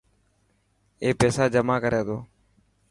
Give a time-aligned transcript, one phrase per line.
[1.01, 2.17] اي پيسا جمع ڪري تو.